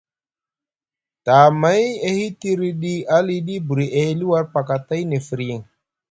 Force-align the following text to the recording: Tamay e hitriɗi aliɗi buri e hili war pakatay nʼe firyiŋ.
Tamay 1.25 1.83
e 2.07 2.09
hitriɗi 2.17 2.93
aliɗi 3.15 3.55
buri 3.67 3.85
e 3.99 4.01
hili 4.07 4.25
war 4.31 4.45
pakatay 4.53 5.01
nʼe 5.09 5.17
firyiŋ. 5.27 5.61